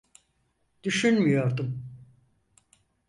[0.83, 1.85] Düşünmüyordum.